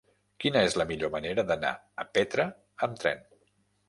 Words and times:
Quina 0.43 0.61
és 0.69 0.75
la 0.81 0.85
millor 0.91 1.11
manera 1.15 1.43
d'anar 1.51 1.73
a 2.05 2.05
Petra 2.19 2.47
amb 2.87 2.99
tren? 3.05 3.23